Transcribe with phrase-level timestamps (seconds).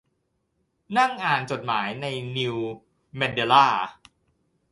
[0.97, 2.05] นั่งอ่าน จดหมาย ใน
[2.37, 2.55] นิว
[3.15, 3.65] แมนเดล่า